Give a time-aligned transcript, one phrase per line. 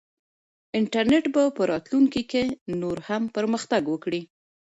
[0.79, 2.43] انټرنیټ به په راتلونکي کې
[2.81, 4.21] نور هم پرمختګ وکړي.